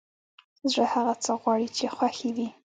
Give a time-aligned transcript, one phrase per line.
[0.71, 2.49] زړه هغه څه غواړي چې خوښ يې وي!